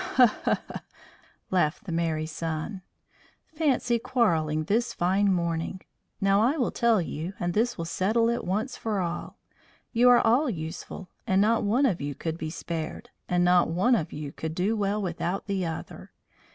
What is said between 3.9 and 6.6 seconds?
quarrelling this fine morning! Now I